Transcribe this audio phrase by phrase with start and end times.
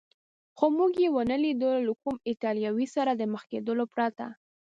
[0.57, 4.25] خو موږ یې و نه لیدو، له کوم ایټالوي سره د مخ کېدو پرته.